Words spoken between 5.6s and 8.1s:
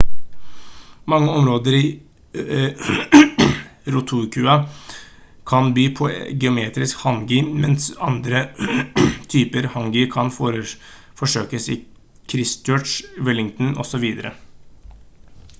by på geotermisk hangi mens